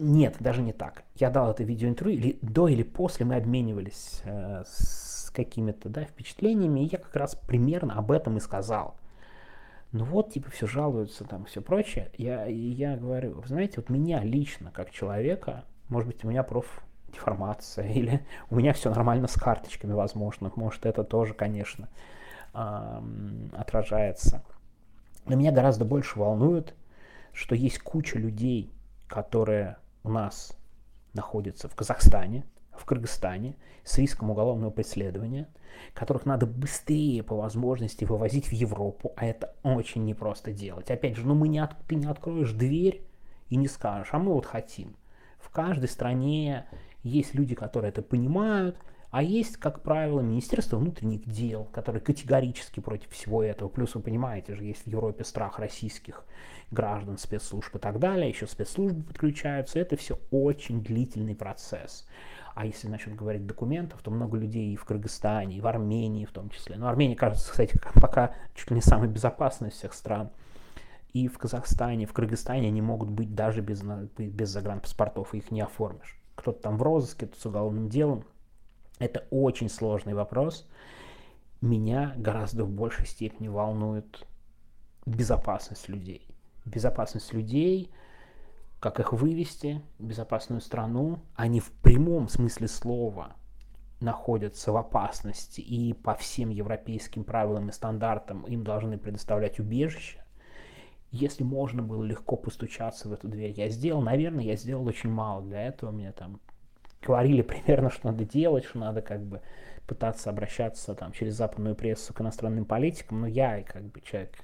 нет, 0.00 0.36
даже 0.40 0.62
не 0.62 0.72
так. 0.72 1.04
Я 1.14 1.30
дал 1.30 1.50
это 1.50 1.62
видеоинтервью, 1.62 2.16
или 2.16 2.38
до 2.42 2.68
или 2.68 2.82
после 2.82 3.24
мы 3.24 3.36
обменивались 3.36 4.22
э, 4.24 4.64
с 4.66 5.30
какими-то 5.30 5.88
да, 5.88 6.04
впечатлениями, 6.04 6.80
и 6.80 6.88
я 6.90 6.98
как 6.98 7.14
раз 7.14 7.36
примерно 7.36 7.94
об 7.94 8.10
этом 8.10 8.36
и 8.36 8.40
сказал. 8.40 8.96
Ну 9.92 10.04
вот, 10.04 10.32
типа, 10.32 10.50
все 10.50 10.66
жалуются, 10.66 11.24
там, 11.24 11.46
все 11.46 11.62
прочее. 11.62 12.10
Я, 12.18 12.44
я 12.46 12.96
говорю, 12.96 13.40
вы 13.40 13.48
знаете, 13.48 13.74
вот 13.76 13.88
меня 13.88 14.22
лично, 14.22 14.70
как 14.70 14.90
человека, 14.90 15.64
может 15.88 16.08
быть, 16.08 16.24
у 16.24 16.28
меня 16.28 16.42
профдеформация, 16.42 17.88
или 17.92 18.26
у 18.50 18.56
меня 18.56 18.72
все 18.74 18.90
нормально 18.90 19.28
с 19.28 19.34
карточками, 19.34 19.92
возможно. 19.92 20.52
Может, 20.56 20.84
это 20.84 21.04
тоже, 21.04 21.32
конечно, 21.34 21.88
отражается. 22.52 24.42
Но 25.24 25.36
меня 25.36 25.52
гораздо 25.52 25.84
больше 25.84 26.18
волнует, 26.18 26.74
что 27.32 27.54
есть 27.54 27.78
куча 27.78 28.18
людей, 28.18 28.70
которые 29.06 29.76
у 30.02 30.10
нас 30.10 30.56
находятся 31.14 31.68
в 31.68 31.74
Казахстане, 31.74 32.44
в 32.78 32.84
Кыргызстане 32.84 33.56
с 33.84 33.98
риском 33.98 34.30
уголовного 34.30 34.70
преследования, 34.70 35.48
которых 35.94 36.26
надо 36.26 36.46
быстрее 36.46 37.22
по 37.22 37.36
возможности 37.36 38.04
вывозить 38.04 38.48
в 38.48 38.52
Европу, 38.52 39.12
а 39.16 39.26
это 39.26 39.54
очень 39.62 40.04
непросто 40.04 40.52
делать. 40.52 40.90
Опять 40.90 41.16
же, 41.16 41.26
ну 41.26 41.34
мы 41.34 41.48
не 41.48 41.58
от, 41.58 41.76
ты 41.86 41.94
не 41.94 42.06
откроешь 42.06 42.52
дверь 42.52 43.02
и 43.48 43.56
не 43.56 43.68
скажешь, 43.68 44.10
а 44.12 44.18
мы 44.18 44.32
вот 44.32 44.46
хотим. 44.46 44.96
В 45.38 45.50
каждой 45.50 45.88
стране 45.88 46.66
есть 47.02 47.34
люди, 47.34 47.54
которые 47.54 47.90
это 47.90 48.02
понимают, 48.02 48.76
а 49.10 49.22
есть, 49.22 49.56
как 49.56 49.82
правило, 49.82 50.20
Министерство 50.20 50.76
внутренних 50.76 51.26
дел, 51.26 51.64
которое 51.72 52.00
категорически 52.00 52.80
против 52.80 53.10
всего 53.10 53.42
этого. 53.42 53.70
Плюс 53.70 53.94
вы 53.94 54.02
понимаете 54.02 54.54
же, 54.54 54.64
есть 54.64 54.82
в 54.82 54.86
Европе 54.86 55.24
страх 55.24 55.58
российских 55.58 56.24
граждан, 56.70 57.16
спецслужб 57.16 57.74
и 57.74 57.78
так 57.78 57.98
далее, 57.98 58.28
еще 58.28 58.46
спецслужбы 58.46 59.02
подключаются. 59.02 59.78
Это 59.78 59.96
все 59.96 60.18
очень 60.30 60.82
длительный 60.82 61.34
процесс. 61.34 62.06
А 62.58 62.66
если 62.66 62.88
насчет 62.88 63.14
говорить 63.14 63.46
документов, 63.46 64.02
то 64.02 64.10
много 64.10 64.36
людей 64.36 64.72
и 64.72 64.76
в 64.76 64.84
Кыргызстане, 64.84 65.58
и 65.58 65.60
в 65.60 65.66
Армении 65.68 66.24
в 66.24 66.32
том 66.32 66.50
числе. 66.50 66.76
Но 66.76 66.88
Армения, 66.88 67.14
кажется, 67.14 67.48
кстати, 67.48 67.78
пока 68.00 68.34
чуть 68.56 68.68
ли 68.70 68.74
не 68.74 68.82
самая 68.82 69.08
безопасная 69.08 69.70
из 69.70 69.74
всех 69.74 69.94
стран. 69.94 70.30
И 71.12 71.28
в 71.28 71.38
Казахстане, 71.38 72.04
в 72.04 72.12
Кыргызстане 72.12 72.66
они 72.66 72.82
могут 72.82 73.10
быть 73.10 73.32
даже 73.32 73.60
без, 73.60 73.80
без 74.18 74.48
загранпаспортов, 74.48 75.34
их 75.34 75.52
не 75.52 75.60
оформишь. 75.60 76.18
Кто-то 76.34 76.60
там 76.60 76.78
в 76.78 76.82
розыске, 76.82 77.28
кто 77.28 77.38
с 77.38 77.46
уголовным 77.46 77.88
делом– 77.88 78.24
это 78.98 79.24
очень 79.30 79.68
сложный 79.68 80.14
вопрос. 80.14 80.68
Меня 81.60 82.12
гораздо 82.16 82.64
в 82.64 82.70
большей 82.72 83.06
степени 83.06 83.46
волнует 83.46 84.26
безопасность 85.06 85.88
людей. 85.88 86.26
Безопасность 86.64 87.32
людей, 87.32 87.92
как 88.80 89.00
их 89.00 89.12
вывести 89.12 89.82
в 89.98 90.04
безопасную 90.04 90.60
страну. 90.60 91.20
Они 91.34 91.60
в 91.60 91.70
прямом 91.70 92.28
смысле 92.28 92.68
слова 92.68 93.36
находятся 94.00 94.70
в 94.72 94.76
опасности 94.76 95.60
и 95.60 95.92
по 95.92 96.14
всем 96.14 96.50
европейским 96.50 97.24
правилам 97.24 97.68
и 97.68 97.72
стандартам 97.72 98.42
им 98.42 98.62
должны 98.62 98.98
предоставлять 98.98 99.58
убежище. 99.58 100.22
Если 101.10 101.42
можно 101.42 101.82
было 101.82 102.04
легко 102.04 102.36
постучаться 102.36 103.08
в 103.08 103.12
эту 103.12 103.28
дверь, 103.28 103.52
я 103.52 103.68
сделал. 103.70 104.02
Наверное, 104.02 104.44
я 104.44 104.56
сделал 104.56 104.86
очень 104.86 105.10
мало 105.10 105.42
для 105.42 105.66
этого. 105.66 105.90
Мне 105.90 106.12
там 106.12 106.40
говорили 107.02 107.42
примерно, 107.42 107.90
что 107.90 108.12
надо 108.12 108.24
делать, 108.24 108.64
что 108.64 108.78
надо 108.78 109.02
как 109.02 109.24
бы 109.24 109.40
пытаться 109.86 110.28
обращаться 110.28 110.94
там 110.94 111.12
через 111.12 111.34
западную 111.34 111.74
прессу 111.74 112.12
к 112.12 112.20
иностранным 112.20 112.66
политикам, 112.66 113.22
но 113.22 113.26
я 113.26 113.62
как 113.62 113.84
бы 113.84 114.02
человек, 114.02 114.36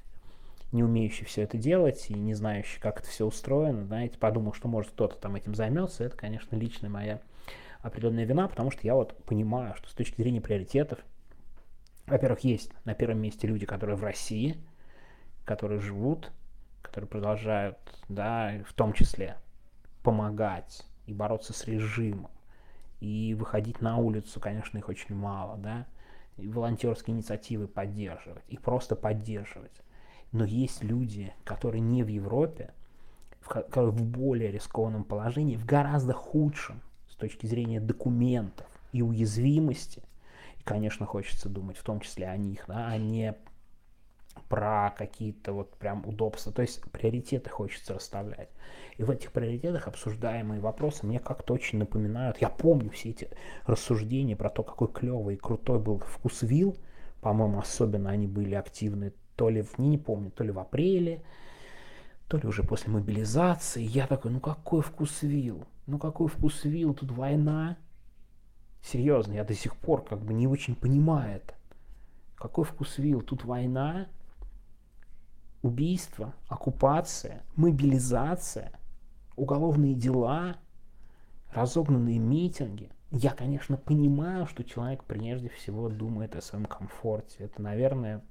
не 0.75 0.83
умеющий 0.83 1.25
все 1.25 1.43
это 1.43 1.57
делать 1.57 2.07
и 2.11 2.15
не 2.15 2.35
знающий, 2.35 2.81
как 2.81 2.99
это 3.01 3.09
все 3.09 3.25
устроено, 3.25 3.87
знаете, 3.87 4.19
подумал, 4.19 4.53
что 4.53 4.67
может 4.67 4.91
кто-то 4.91 5.17
там 5.17 5.37
этим 5.37 5.55
займется, 5.55 6.03
это, 6.03 6.17
конечно, 6.17 6.57
личная 6.57 6.91
моя 6.91 7.21
определенная 7.81 8.25
вина, 8.25 8.49
потому 8.49 8.73
что 8.73 8.81
я 8.83 8.95
вот 8.95 9.17
понимаю, 9.25 9.77
что 9.77 9.89
с 9.89 9.93
точки 9.93 10.21
зрения 10.21 10.41
приоритетов, 10.41 10.99
во-первых, 12.07 12.41
есть 12.41 12.73
на 12.85 12.95
первом 12.95 13.21
месте 13.21 13.47
люди, 13.47 13.67
которые 13.67 13.97
в 13.97 14.03
России, 14.03 14.57
которые 15.45 15.81
живут, 15.81 16.33
которые 16.83 17.09
продолжают, 17.09 17.79
да, 18.09 18.53
в 18.67 18.73
том 18.73 18.95
числе 18.95 19.37
помогать 20.03 20.85
и 21.07 21.15
бороться 21.15 21.53
с 21.53 21.67
режимом, 21.67 22.33
и 22.99 23.37
выходить 23.39 23.81
на 23.81 23.99
улицу, 23.99 24.41
конечно, 24.41 24.77
их 24.79 24.89
очень 24.89 25.15
мало, 25.15 25.57
да, 25.57 25.87
и 26.37 26.49
волонтерские 26.49 27.15
инициативы 27.15 27.69
поддерживать, 27.69 28.43
и 28.49 28.57
просто 28.57 28.97
поддерживать. 28.97 29.84
Но 30.35 30.45
есть 30.45 30.83
люди, 30.83 31.33
которые 31.45 31.81
не 31.81 32.03
в 32.03 32.09
Европе, 32.09 32.75
в, 33.41 33.55
в 33.73 34.05
более 34.05 34.51
рискованном 34.51 35.05
положении, 35.05 35.55
в 35.55 35.65
гораздо 35.65 36.13
худшем 36.13 36.83
с 37.09 37.15
точки 37.15 37.47
зрения 37.47 37.81
документов 37.81 38.67
и 38.91 39.01
уязвимости. 39.01 40.03
И, 40.59 40.63
конечно, 40.65 41.07
хочется 41.07 41.49
думать 41.49 41.77
в 41.77 41.85
том 41.85 42.01
числе 42.01 42.27
о 42.27 42.37
них, 42.37 42.65
да, 42.67 42.89
а 42.89 42.99
не 42.99 43.37
про 44.49 44.93
какие-то 44.99 45.53
вот 45.53 45.77
прям 45.77 46.05
удобства. 46.05 46.51
То 46.53 46.63
есть 46.63 46.83
приоритеты 46.91 47.49
хочется 47.49 47.95
расставлять. 47.95 48.49
И 48.97 49.05
в 49.05 49.11
этих 49.13 49.31
приоритетах 49.31 49.87
обсуждаемые 49.87 50.61
вопросы 50.61 51.07
мне 51.07 51.21
как-то 51.21 51.55
очень 51.55 51.79
напоминают. 51.79 52.39
Я 52.39 52.49
помню 52.49 52.91
все 52.91 53.11
эти 53.11 53.29
рассуждения 53.67 54.35
про 54.35 54.51
то, 54.51 54.65
какой 54.65 54.89
клевый 54.89 55.37
и 55.37 55.39
крутой 55.39 55.79
был 55.79 56.01
вкусвилл. 56.01 56.77
По-моему, 57.21 57.61
особенно 57.61 58.11
они 58.11 58.27
были 58.27 58.57
активны 58.57 59.13
то 59.37 59.49
ли, 59.49 59.63
в, 59.63 59.79
не, 59.79 59.89
не 59.89 59.99
помню, 59.99 60.31
то 60.31 60.45
ли 60.45 60.51
в 60.51 60.59
апреле, 60.59 61.23
то 62.29 62.37
ли 62.37 62.47
уже 62.47 62.63
после 62.63 62.93
мобилизации. 62.93 63.83
Я 63.83 64.07
такой, 64.07 64.31
ну 64.31 64.41
какой 64.41 64.83
вкусвилл? 64.83 65.65
Ну 65.87 65.99
какой 65.99 66.29
вкусвилл? 66.29 66.95
Тут 66.95 67.13
война. 67.13 67.77
Серьезно, 68.83 69.33
я 69.33 69.45
до 69.45 69.55
сих 69.55 69.77
пор 69.77 70.05
как 70.05 70.21
бы 70.21 70.35
не 70.35 70.47
очень 70.47 70.75
понимаю 70.75 71.37
это. 71.37 71.55
Какой 72.37 72.65
вкусвилл? 72.65 73.23
Тут 73.23 73.45
война, 73.45 74.09
убийство, 75.63 76.35
оккупация, 76.49 77.43
мобилизация, 77.57 78.73
уголовные 79.37 79.95
дела, 79.95 80.57
разогнанные 81.53 82.19
митинги. 82.19 82.91
Я, 83.11 83.31
конечно, 83.31 83.77
понимаю, 83.77 84.47
что 84.47 84.65
человек 84.65 85.05
прежде 85.05 85.49
всего 85.49 85.89
думает 85.89 86.37
о 86.37 86.43
своем 86.43 86.67
комфорте. 86.67 87.45
Это, 87.45 87.63
наверное, 87.63 88.23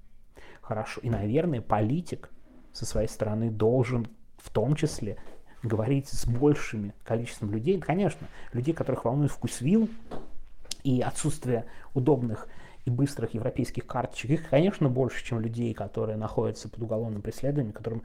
Хорошо. 0.61 1.01
И, 1.01 1.09
наверное, 1.09 1.61
политик 1.61 2.29
со 2.71 2.85
своей 2.85 3.07
стороны 3.07 3.49
должен 3.51 4.07
в 4.37 4.49
том 4.49 4.75
числе 4.75 5.17
говорить 5.61 6.09
с 6.09 6.25
большим 6.25 6.93
количеством 7.03 7.51
людей. 7.51 7.79
Конечно, 7.79 8.27
людей, 8.51 8.73
которых 8.73 9.05
волнует 9.05 9.31
вкус 9.31 9.61
вил 9.61 9.89
и 10.83 11.01
отсутствие 11.01 11.65
удобных 11.93 12.47
и 12.85 12.89
быстрых 12.89 13.33
европейских 13.33 13.87
карточек, 13.87 14.31
их, 14.31 14.49
конечно, 14.49 14.89
больше, 14.89 15.23
чем 15.23 15.39
людей, 15.39 15.73
которые 15.73 16.17
находятся 16.17 16.67
под 16.67 16.81
уголовным 16.81 17.21
преследованием, 17.21 17.71
которым 17.71 18.03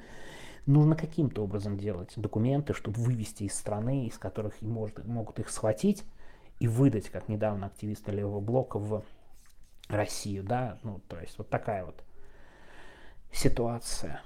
нужно 0.67 0.95
каким-то 0.95 1.43
образом 1.43 1.77
делать 1.77 2.13
документы, 2.15 2.75
чтобы 2.75 3.01
вывести 3.01 3.45
из 3.45 3.55
страны, 3.55 4.07
из 4.07 4.19
которых 4.19 4.61
может, 4.63 5.05
могут 5.05 5.41
их 5.41 5.51
схватить 5.51 6.05
и 6.61 6.69
выдать, 6.69 7.09
как 7.09 7.29
недавно 7.29 7.67
активисты 7.67 8.13
левого 8.13 8.41
блока 8.41 8.79
в 8.79 9.05
Россию, 9.89 10.45
да, 10.45 10.79
ну, 10.83 11.01
то 11.09 11.19
есть 11.19 11.39
вот 11.39 11.49
такая 11.49 11.85
вот 11.85 12.05
ситуация. 13.39 14.21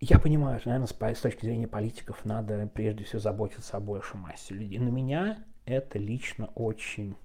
Я 0.00 0.18
понимаю, 0.18 0.58
что, 0.58 0.70
наверное, 0.70 1.14
с, 1.14 1.20
точки 1.20 1.44
зрения 1.44 1.68
политиков 1.68 2.24
надо 2.24 2.68
прежде 2.72 3.04
всего 3.04 3.20
заботиться 3.20 3.76
о 3.76 3.80
большей 3.80 4.18
массе 4.18 4.54
людей. 4.54 4.78
Но 4.78 4.90
меня 4.90 5.44
это 5.64 5.98
лично 5.98 6.46
очень, 6.54 7.16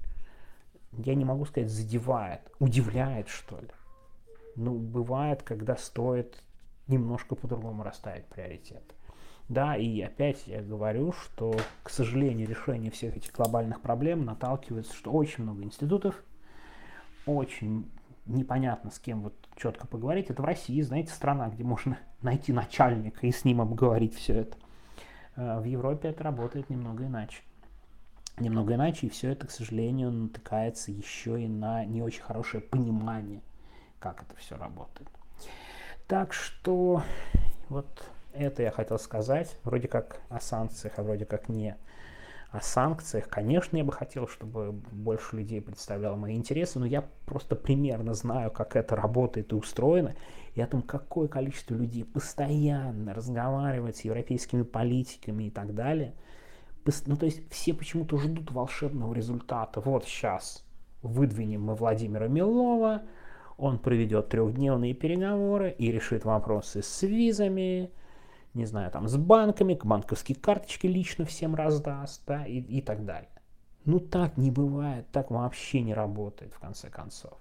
я 0.92 1.16
не 1.16 1.26
могу 1.26 1.46
сказать, 1.46 1.70
задевает, 1.70 2.42
удивляет, 2.60 3.28
что 3.28 3.60
ли. 3.60 3.70
Ну, 4.56 4.78
бывает, 4.78 5.42
когда 5.42 5.76
стоит 5.78 6.44
немножко 6.88 7.36
по-другому 7.36 7.84
расставить 7.84 8.26
приоритет. 8.26 8.84
Да, 9.50 9.76
и 9.76 10.00
опять 10.02 10.46
я 10.46 10.62
говорю, 10.62 11.12
что, 11.12 11.56
к 11.82 11.90
сожалению, 11.90 12.48
решение 12.48 12.92
всех 12.92 13.18
этих 13.18 13.32
глобальных 13.34 13.82
проблем 13.82 14.26
наталкивается, 14.26 14.94
что 14.94 15.12
очень 15.12 15.44
много 15.44 15.64
институтов, 15.64 16.24
очень 17.26 17.90
непонятно 18.26 18.92
с 18.92 19.00
кем 19.00 19.22
вот 19.22 19.36
четко 19.56 19.88
поговорить. 19.88 20.30
Это 20.30 20.42
в 20.42 20.46
России, 20.46 20.82
знаете, 20.82 21.12
страна, 21.12 21.50
где 21.50 21.64
можно 21.64 21.98
найти 22.22 22.54
начальника 22.54 23.26
и 23.26 23.32
с 23.32 23.46
ним 23.46 23.62
обговорить 23.62 24.16
все 24.16 24.42
это. 24.42 24.58
Э, 25.36 25.60
в 25.60 25.66
Европе 25.66 26.10
это 26.10 26.24
работает 26.24 26.70
немного 26.70 27.06
иначе. 27.06 27.44
Немного 28.40 28.74
иначе, 28.74 29.08
и 29.08 29.10
все 29.10 29.32
это, 29.32 29.46
к 29.46 29.52
сожалению, 29.52 30.12
натыкается 30.12 30.92
еще 30.92 31.40
и 31.40 31.48
на 31.48 31.86
не 31.86 32.02
очень 32.02 32.24
хорошее 32.24 32.64
понимание, 32.64 33.42
как 34.00 34.24
это 34.24 34.36
все 34.38 34.58
работает. 34.58 35.10
Так 36.08 36.34
что 36.34 37.04
вот 37.70 37.88
это 38.34 38.64
я 38.64 38.72
хотел 38.72 38.98
сказать. 38.98 39.56
Вроде 39.64 39.88
как 39.88 40.20
о 40.30 40.40
санкциях, 40.40 40.94
а 40.98 41.04
вроде 41.04 41.26
как 41.26 41.48
не 41.48 41.78
о 42.54 42.62
санкциях. 42.62 43.28
Конечно, 43.30 43.78
я 43.78 43.84
бы 43.84 43.92
хотел, 43.92 44.28
чтобы 44.28 44.72
больше 44.72 45.38
людей 45.38 45.60
представляло 45.60 46.16
мои 46.16 46.36
интересы, 46.36 46.78
но 46.78 46.86
я 46.86 47.04
просто 47.26 47.56
примерно 47.56 48.14
знаю, 48.14 48.52
как 48.52 48.76
это 48.76 48.96
работает 48.96 49.52
и 49.52 49.56
устроено, 49.56 50.14
и 50.54 50.62
о 50.62 50.68
том, 50.68 50.84
какое 50.84 51.28
количество 51.28 51.74
людей 51.74 52.06
постоянно 52.06 53.16
разговаривает 53.16 53.98
с 53.98 54.02
европейскими 54.02 54.62
политиками 54.62 55.46
и 55.46 55.50
так 55.50 55.74
далее. 55.74 56.14
Ну, 57.08 57.18
то 57.18 57.26
есть 57.26 57.42
все 57.52 57.74
почему-то 57.74 58.18
ждут 58.18 58.52
волшебного 58.52 59.16
результата. 59.16 59.82
Вот 59.82 60.06
сейчас 60.06 60.64
выдвинем 61.02 61.64
мы 61.64 61.74
Владимира 61.74 62.28
Милова, 62.28 63.02
он 63.58 63.80
проведет 63.80 64.30
трехдневные 64.30 64.94
переговоры 64.94 65.72
и 65.72 65.92
решит 65.92 66.24
вопросы 66.24 66.84
с 66.84 67.02
визами, 67.02 67.92
не 68.54 68.66
знаю, 68.66 68.92
там, 68.92 69.08
с 69.08 69.18
банками, 69.18 69.80
банковские 69.84 70.38
карточки 70.38 70.88
лично 70.88 71.26
всем 71.26 71.56
раздаст, 71.56 72.24
да, 72.28 72.46
и, 72.46 72.60
и 72.60 72.82
так 72.82 73.06
далее. 73.06 73.30
Ну 73.86 74.00
так 74.00 74.38
не 74.38 74.52
бывает, 74.52 75.10
так 75.12 75.32
вообще 75.32 75.82
не 75.82 75.94
работает 75.94 76.54
в 76.54 76.60
конце 76.60 76.90
концов. 76.90 77.38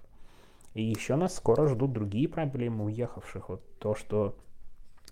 И 0.73 0.83
еще 0.83 1.15
нас 1.15 1.35
скоро 1.35 1.67
ждут 1.67 1.93
другие 1.93 2.27
проблемы 2.27 2.85
уехавших. 2.85 3.49
Вот 3.49 3.77
то, 3.79 3.95
что 3.95 4.35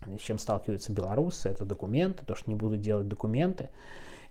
с 0.06 0.22
чем 0.22 0.40
сталкиваются 0.40 0.92
белорусы, 0.92 1.50
это 1.50 1.66
документы, 1.66 2.26
то, 2.26 2.36
что 2.36 2.50
не 2.50 2.56
будут 2.56 2.82
делать 2.82 3.08
документы, 3.08 3.70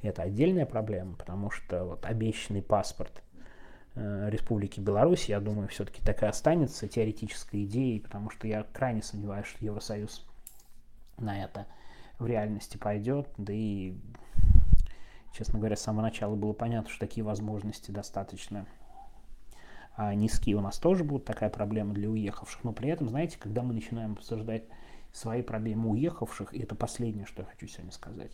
это 0.02 0.22
отдельная 0.22 0.66
проблема, 0.66 1.14
потому 1.14 1.50
что 1.50 1.84
вот 1.84 2.04
обещанный 2.04 2.62
паспорт 2.62 3.22
э, 3.94 4.28
Республики 4.30 4.80
Беларусь, 4.80 5.28
я 5.28 5.40
думаю, 5.40 5.68
все-таки 5.68 6.02
так 6.02 6.22
и 6.22 6.26
останется 6.26 6.88
теоретической 6.88 7.64
идеей, 7.64 8.00
потому 8.00 8.30
что 8.30 8.48
я 8.48 8.64
крайне 8.72 9.02
сомневаюсь, 9.02 9.46
что 9.46 9.64
Евросоюз 9.64 10.26
на 11.20 11.42
это 11.42 11.66
в 12.18 12.26
реальности 12.26 12.76
пойдет. 12.76 13.28
Да 13.36 13.52
и, 13.52 13.94
честно 15.32 15.58
говоря, 15.58 15.76
с 15.76 15.82
самого 15.82 16.02
начала 16.02 16.34
было 16.36 16.52
понятно, 16.52 16.90
что 16.90 17.00
такие 17.00 17.24
возможности 17.24 17.90
достаточно 17.90 18.66
а 19.96 20.14
низкие. 20.14 20.56
У 20.56 20.60
нас 20.60 20.78
тоже 20.78 21.04
будет 21.04 21.24
такая 21.24 21.50
проблема 21.50 21.92
для 21.92 22.08
уехавших. 22.08 22.64
Но 22.64 22.72
при 22.72 22.88
этом, 22.88 23.08
знаете, 23.08 23.38
когда 23.38 23.62
мы 23.62 23.74
начинаем 23.74 24.12
обсуждать 24.12 24.64
свои 25.12 25.42
проблемы 25.42 25.90
уехавших, 25.90 26.54
и 26.54 26.60
это 26.60 26.74
последнее, 26.74 27.26
что 27.26 27.42
я 27.42 27.48
хочу 27.48 27.66
сегодня 27.66 27.92
сказать, 27.92 28.32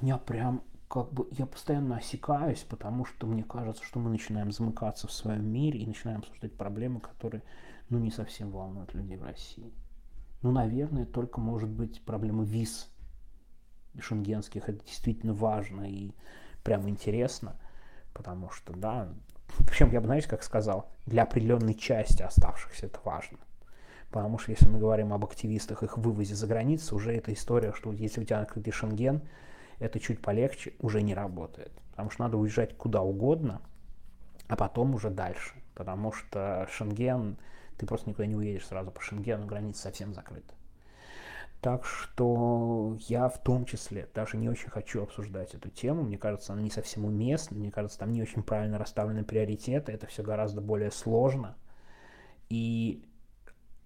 меня 0.00 0.18
прям 0.18 0.62
как 0.88 1.10
бы 1.10 1.26
я 1.30 1.46
постоянно 1.46 1.96
осекаюсь, 1.96 2.66
потому 2.68 3.06
что 3.06 3.26
мне 3.26 3.42
кажется, 3.42 3.82
что 3.82 3.98
мы 3.98 4.10
начинаем 4.10 4.52
замыкаться 4.52 5.06
в 5.06 5.12
своем 5.12 5.46
мире 5.46 5.80
и 5.80 5.86
начинаем 5.86 6.18
обсуждать 6.18 6.52
проблемы, 6.52 7.00
которые 7.00 7.42
ну, 7.88 7.98
не 7.98 8.10
совсем 8.10 8.50
волнуют 8.50 8.92
людей 8.92 9.16
в 9.16 9.24
России. 9.24 9.72
Ну, 10.42 10.50
наверное, 10.50 11.06
только 11.06 11.40
может 11.40 11.68
быть 11.68 12.04
проблема 12.04 12.44
виз 12.44 12.88
шенгенских. 13.98 14.68
Это 14.68 14.84
действительно 14.84 15.34
важно 15.34 15.88
и 15.88 16.12
прям 16.64 16.88
интересно, 16.88 17.56
потому 18.12 18.50
что, 18.50 18.72
да, 18.72 19.08
причем 19.66 19.90
я 19.90 20.00
бы, 20.00 20.06
знаете, 20.06 20.28
как 20.28 20.42
сказал, 20.42 20.90
для 21.06 21.22
определенной 21.22 21.74
части 21.74 22.22
оставшихся 22.22 22.86
это 22.86 22.98
важно. 23.04 23.38
Потому 24.10 24.38
что 24.38 24.50
если 24.50 24.68
мы 24.68 24.78
говорим 24.78 25.12
об 25.12 25.24
активистах, 25.24 25.82
их 25.82 25.96
вывозе 25.96 26.34
за 26.34 26.46
границу, 26.46 26.96
уже 26.96 27.14
эта 27.14 27.32
история, 27.32 27.72
что 27.72 27.92
если 27.92 28.20
у 28.20 28.24
тебя 28.24 28.40
открытый 28.40 28.72
шенген, 28.72 29.22
это 29.78 30.00
чуть 30.00 30.20
полегче, 30.20 30.74
уже 30.80 31.02
не 31.02 31.14
работает. 31.14 31.72
Потому 31.90 32.10
что 32.10 32.24
надо 32.24 32.36
уезжать 32.36 32.76
куда 32.76 33.02
угодно, 33.02 33.62
а 34.48 34.56
потом 34.56 34.94
уже 34.94 35.10
дальше. 35.10 35.54
Потому 35.74 36.12
что 36.12 36.68
шенген 36.70 37.38
ты 37.82 37.86
просто 37.86 38.08
никуда 38.08 38.26
не 38.26 38.36
уедешь 38.36 38.68
сразу 38.68 38.92
по 38.92 39.00
Шенгену, 39.00 39.44
граница 39.44 39.82
совсем 39.82 40.14
закрыта. 40.14 40.54
Так 41.60 41.84
что 41.84 42.96
я 43.08 43.28
в 43.28 43.42
том 43.42 43.64
числе 43.64 44.08
даже 44.14 44.36
не 44.36 44.48
очень 44.48 44.70
хочу 44.70 45.02
обсуждать 45.02 45.52
эту 45.54 45.68
тему. 45.68 46.04
Мне 46.04 46.16
кажется, 46.16 46.52
она 46.52 46.62
не 46.62 46.70
совсем 46.70 47.04
уместна. 47.04 47.56
Мне 47.56 47.72
кажется, 47.72 47.98
там 47.98 48.12
не 48.12 48.22
очень 48.22 48.44
правильно 48.44 48.78
расставлены 48.78 49.24
приоритеты. 49.24 49.90
Это 49.90 50.06
все 50.06 50.22
гораздо 50.22 50.60
более 50.60 50.92
сложно. 50.92 51.56
И 52.48 53.04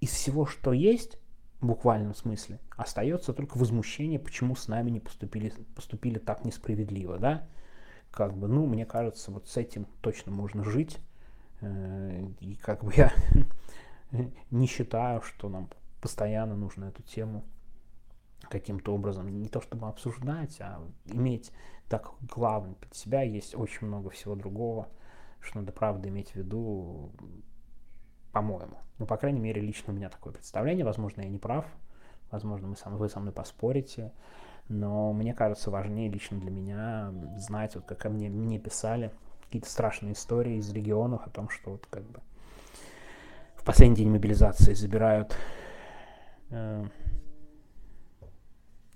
из 0.01 0.11
всего, 0.11 0.45
что 0.45 0.75
есть, 0.75 1.19
в 1.61 1.67
буквальном 1.67 2.15
смысле, 2.15 2.61
остается 2.77 3.33
только 3.33 3.57
возмущение, 3.57 4.19
почему 4.19 4.57
с 4.57 4.69
нами 4.69 4.91
не 4.91 5.01
поступили, 5.01 5.55
поступили 5.75 6.19
так 6.19 6.45
несправедливо, 6.45 7.19
да? 7.19 7.49
Как 8.11 8.37
бы, 8.37 8.47
ну, 8.47 8.67
мне 8.67 8.85
кажется, 8.85 9.31
вот 9.31 9.49
с 9.49 9.57
этим 9.57 9.87
точно 10.03 10.33
можно 10.33 10.65
жить. 10.65 10.99
Э, 11.63 12.27
и 12.41 12.57
как 12.57 12.85
бы 12.85 12.93
я 12.95 13.13
не 14.51 14.67
считаю, 14.67 15.23
что 15.23 15.49
нам 15.49 15.69
постоянно 16.01 16.55
нужно 16.55 16.87
эту 16.87 17.03
тему 17.03 17.45
каким-то 18.51 18.95
образом 18.95 19.29
не 19.29 19.49
то 19.49 19.61
чтобы 19.61 19.89
обсуждать, 19.89 20.61
а 20.61 20.81
иметь 21.07 21.53
так 21.89 22.11
главным 22.21 22.77
для 22.81 22.95
себя. 22.95 23.23
Есть 23.23 23.55
очень 23.55 23.87
много 23.87 24.11
всего 24.11 24.35
другого, 24.35 24.89
что 25.41 25.61
надо 25.61 25.73
правда 25.73 26.09
иметь 26.09 26.31
в 26.31 26.37
виду, 26.37 27.13
по-моему. 28.33 28.79
Ну, 28.99 29.07
по 29.07 29.17
крайней 29.17 29.41
мере, 29.41 29.61
лично 29.61 29.93
у 29.93 29.97
меня 29.97 30.09
такое 30.09 30.33
представление. 30.33 30.85
Возможно, 30.85 31.23
я 31.23 31.29
не 31.29 31.39
прав. 31.39 31.67
Возможно, 32.31 32.69
мы 32.69 32.77
со 32.77 32.91
вы 32.91 33.09
со 33.09 33.21
мной 33.21 33.33
поспорите. 33.33 34.13
Но 34.69 35.13
мне 35.13 35.33
кажется, 35.33 35.71
важнее 35.71 36.11
лично 36.11 36.39
для 36.39 36.51
меня 36.51 37.13
знать, 37.37 37.77
вот 37.77 37.85
как 37.85 38.05
мне, 38.07 38.29
мне 38.29 38.59
писали 38.59 39.13
какие-то 39.45 39.71
страшные 39.71 40.15
истории 40.15 40.57
из 40.57 40.73
регионов 40.73 41.25
о 41.25 41.31
том, 41.31 41.49
что 41.49 41.73
вот 41.73 41.87
как 41.87 42.03
бы 42.03 42.21
последний 43.67 43.97
день 43.97 44.11
мобилизации 44.11 44.75
забирают 44.75 45.37
э, 46.51 46.85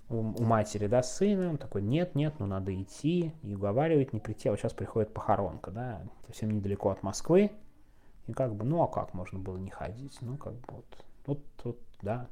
у, 0.09 0.16
у 0.16 0.42
матери, 0.44 0.87
да, 0.87 1.02
сына, 1.02 1.50
он 1.50 1.59
такой, 1.59 1.83
нет, 1.83 2.14
нет, 2.14 2.37
ну 2.38 2.46
надо 2.46 2.72
идти, 2.80 3.35
и 3.42 3.54
уговаривать 3.56 4.12
не 4.12 4.20
прийти, 4.20 4.48
а 4.48 4.52
вот 4.52 4.61
сейчас 4.61 4.72
приходит 4.72 5.12
похоронка, 5.12 5.72
да, 5.72 6.02
совсем 6.26 6.52
недалеко 6.52 6.90
от 6.90 7.02
Москвы, 7.02 7.50
и 8.28 8.33
как 8.33 8.54
бы, 8.54 8.64
ну 8.64 8.80
а 8.83 8.87
как 8.87 9.12
можно 9.12 9.40
было 9.40 9.59
не 9.59 9.70
ходить, 9.70 10.16
ну 10.20 10.37
как 10.37 10.54
бы 10.54 10.66
вот, 10.68 11.04
вот, 11.26 11.44
вот, 11.64 11.78
да, 12.00 12.28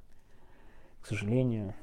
к 1.03 1.07
сожалению, 1.07 1.75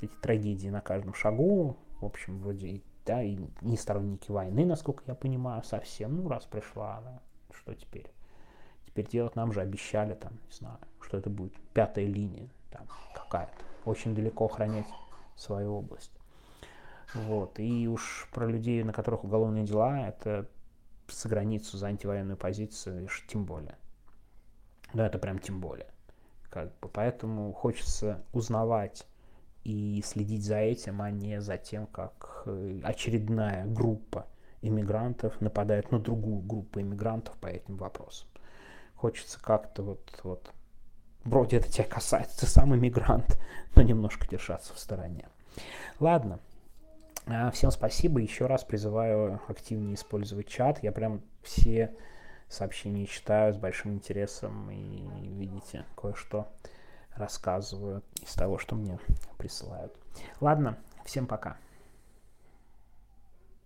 эти 0.00 0.10
трагедии 0.20 0.68
на 0.68 0.80
каждом 0.80 1.14
шагу, 1.14 1.76
в 2.00 2.04
общем, 2.04 2.40
вроде, 2.40 2.82
да, 3.06 3.22
и 3.22 3.38
не 3.60 3.76
сторонники 3.76 4.32
войны, 4.32 4.66
насколько 4.66 5.04
я 5.06 5.14
понимаю, 5.14 5.62
совсем, 5.62 6.16
ну 6.16 6.28
раз 6.28 6.44
пришла, 6.44 7.00
да, 7.04 7.20
что 7.52 7.72
теперь? 7.76 8.10
Теперь 8.90 9.08
делать 9.08 9.36
нам 9.36 9.52
же 9.52 9.60
обещали, 9.60 10.14
там, 10.14 10.32
не 10.32 10.56
знаю, 10.56 10.78
что 11.00 11.18
это 11.18 11.30
будет 11.30 11.54
пятая 11.72 12.06
линия, 12.06 12.48
там, 12.70 12.86
какая-то, 13.14 13.52
очень 13.84 14.14
далеко 14.14 14.46
охранять 14.46 14.86
свою 15.36 15.74
область. 15.74 16.12
Вот. 17.14 17.58
И 17.58 17.88
уж 17.88 18.28
про 18.32 18.46
людей, 18.46 18.82
на 18.82 18.92
которых 18.92 19.24
уголовные 19.24 19.64
дела, 19.64 20.08
это 20.08 20.48
за 21.08 21.28
границу, 21.28 21.76
за 21.76 21.88
антивоенную 21.88 22.36
позицию, 22.36 23.08
тем 23.28 23.44
более. 23.44 23.76
но 24.94 25.04
это 25.04 25.18
прям 25.18 25.38
тем 25.38 25.60
более. 25.60 25.88
Как 26.50 26.72
бы, 26.80 26.88
поэтому 26.88 27.52
хочется 27.52 28.24
узнавать 28.32 29.06
и 29.64 30.02
следить 30.04 30.44
за 30.44 30.58
этим, 30.58 31.02
а 31.02 31.10
не 31.10 31.40
за 31.40 31.58
тем, 31.58 31.86
как 31.86 32.42
э, 32.46 32.80
очередная 32.82 33.66
группа 33.66 34.26
иммигрантов 34.62 35.40
нападает 35.40 35.90
на 35.92 35.98
другую 35.98 36.40
группу 36.40 36.80
иммигрантов 36.80 37.36
по 37.38 37.46
этим 37.46 37.76
вопросам. 37.76 38.28
Хочется 39.00 39.40
как-то 39.40 39.82
вот, 39.82 40.20
вот 40.24 40.50
вроде 41.24 41.56
это 41.56 41.72
тебя 41.72 41.84
касается, 41.84 42.40
ты 42.40 42.46
сам 42.46 42.74
иммигрант, 42.74 43.38
но 43.74 43.80
немножко 43.80 44.28
держаться 44.28 44.74
в 44.74 44.78
стороне. 44.78 45.26
Ладно, 46.00 46.38
а, 47.26 47.50
всем 47.50 47.70
спасибо, 47.70 48.20
еще 48.20 48.44
раз 48.44 48.62
призываю 48.62 49.40
активнее 49.48 49.94
использовать 49.94 50.48
чат, 50.48 50.82
я 50.82 50.92
прям 50.92 51.22
все 51.42 51.94
сообщения 52.50 53.06
читаю 53.06 53.54
с 53.54 53.56
большим 53.56 53.94
интересом 53.94 54.70
и 54.70 55.06
видите, 55.28 55.86
кое-что 55.96 56.52
рассказываю 57.14 58.02
из 58.20 58.34
того, 58.34 58.58
что 58.58 58.74
мне 58.74 58.98
присылают. 59.38 59.94
Ладно, 60.40 60.76
всем 61.06 61.26
пока. 61.26 61.56